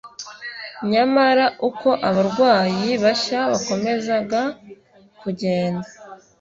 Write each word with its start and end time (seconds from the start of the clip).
Nyamara 0.91 1.45
uko 1.69 1.89
abarwayi 2.09 2.89
bashya 3.03 3.39
bakomezaga 3.51 4.41
kugenda 5.21 5.87